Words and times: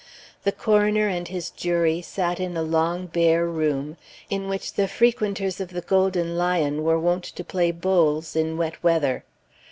The 0.45 0.51
coroner 0.51 1.07
and 1.07 1.27
his 1.27 1.51
jury 1.51 2.01
sat 2.01 2.39
in 2.39 2.57
a 2.57 2.63
long 2.63 3.05
bare 3.05 3.45
room, 3.45 3.97
in 4.31 4.47
which 4.49 4.73
the 4.73 4.87
frequenters 4.87 5.61
of 5.61 5.69
the 5.69 5.81
Golden 5.81 6.35
Lion 6.39 6.81
were 6.83 6.97
wont 6.97 7.23
to 7.25 7.43
play 7.43 7.69
bowls 7.69 8.35
in 8.35 8.57
wet 8.57 8.81
weather. 8.83 9.23